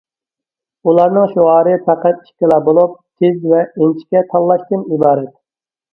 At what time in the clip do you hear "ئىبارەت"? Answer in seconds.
4.97-5.33